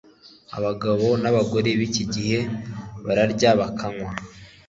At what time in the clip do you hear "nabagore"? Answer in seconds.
1.21-1.69